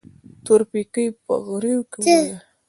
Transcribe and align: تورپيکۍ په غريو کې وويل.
تورپيکۍ 0.45 1.07
په 1.25 1.33
غريو 1.47 1.81
کې 1.93 1.99
وويل. 2.01 2.37